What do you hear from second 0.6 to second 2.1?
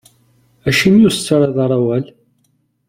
Acimi ur as-d-tettarraḍ ara awal?